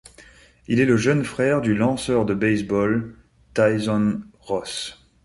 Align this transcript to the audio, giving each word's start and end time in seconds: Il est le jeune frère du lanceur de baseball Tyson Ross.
Il 0.67 0.79
est 0.79 0.87
le 0.87 0.97
jeune 0.97 1.23
frère 1.23 1.61
du 1.61 1.75
lanceur 1.75 2.25
de 2.25 2.33
baseball 2.33 3.13
Tyson 3.53 4.21
Ross. 4.39 4.99